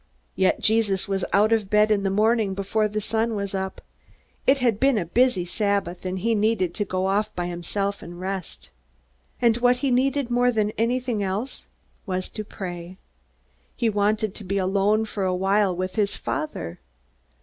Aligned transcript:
Yet 0.35 0.59
Jesus 0.61 1.07
was 1.07 1.23
out 1.31 1.51
of 1.53 1.69
bed 1.69 1.91
in 1.91 2.01
the 2.01 2.09
morning 2.09 2.55
before 2.55 2.87
the 2.87 2.99
sun 2.99 3.35
was 3.35 3.53
up. 3.53 3.81
It 4.47 4.57
had 4.57 4.79
been 4.79 4.97
a 4.97 5.05
busy 5.05 5.45
Sabbath, 5.45 6.07
and 6.07 6.17
he 6.17 6.33
needed 6.33 6.73
to 6.73 6.85
go 6.85 7.05
off 7.05 7.31
by 7.35 7.45
himself 7.45 8.01
and 8.01 8.19
rest. 8.19 8.71
And 9.39 9.57
what 9.57 9.75
he 9.85 9.91
needed 9.91 10.31
more 10.31 10.51
than 10.51 10.71
anything 10.71 11.21
else 11.21 11.67
was 12.07 12.29
to 12.29 12.43
pray. 12.43 12.97
He 13.75 13.91
wanted 13.91 14.33
to 14.33 14.43
be 14.43 14.57
alone 14.57 15.05
for 15.05 15.23
a 15.23 15.35
while 15.35 15.75
with 15.75 15.93
his 15.97 16.15
Father. 16.17 16.79